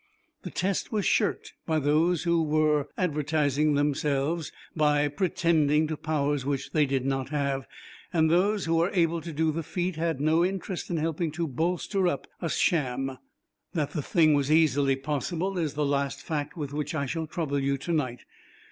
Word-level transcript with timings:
The 0.41 0.49
test 0.49 0.91
was 0.91 1.05
shirked 1.05 1.53
by 1.67 1.77
those 1.77 2.23
who 2.23 2.57
are 2.59 2.87
advertising 2.97 3.75
themselves 3.75 4.51
by 4.75 5.07
pretending 5.07 5.85
to 5.85 5.95
powers 5.95 6.43
which 6.43 6.71
they 6.71 6.87
did 6.87 7.05
not 7.05 7.29
have, 7.29 7.67
and 8.11 8.27
those 8.27 8.65
who 8.65 8.77
were 8.77 8.89
able 8.95 9.21
to 9.21 9.31
do 9.31 9.51
the 9.51 9.61
feat 9.61 9.97
had 9.97 10.19
no 10.19 10.43
interest 10.43 10.89
in 10.89 10.97
helping 10.97 11.29
to 11.33 11.47
bolster 11.47 12.07
up 12.07 12.25
a 12.41 12.49
sham. 12.49 13.19
That 13.75 13.91
the 13.91 14.01
thing 14.01 14.33
was 14.33 14.51
easily 14.51 14.95
possible 14.95 15.55
is 15.59 15.75
the 15.75 15.85
last 15.85 16.23
fact 16.23 16.57
with 16.57 16.73
which 16.73 16.95
I 16.95 17.05
shall 17.05 17.27
trouble 17.27 17.59
you 17.59 17.77
to 17.77 17.93
night. 17.93 18.25